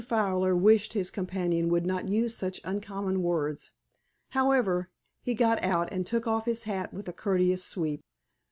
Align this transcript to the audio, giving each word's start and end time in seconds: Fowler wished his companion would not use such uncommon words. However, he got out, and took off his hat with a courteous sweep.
Fowler 0.03 0.55
wished 0.55 0.93
his 0.93 1.11
companion 1.11 1.69
would 1.69 1.85
not 1.85 2.09
use 2.09 2.35
such 2.35 2.59
uncommon 2.63 3.21
words. 3.21 3.69
However, 4.29 4.89
he 5.21 5.35
got 5.35 5.63
out, 5.63 5.91
and 5.93 6.07
took 6.07 6.25
off 6.25 6.45
his 6.45 6.63
hat 6.63 6.91
with 6.91 7.07
a 7.07 7.13
courteous 7.13 7.63
sweep. 7.63 8.01